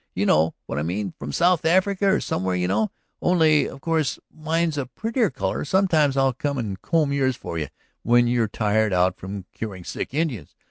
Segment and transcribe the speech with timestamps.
[0.15, 2.89] you know what I mean, from South Africa or somewhere, you know...
[3.21, 5.63] only, of course, mine's a prettier color.
[5.63, 7.67] Sometime I'll come and comb yours for you,
[8.01, 10.55] when you're tired out from curing sick Indians.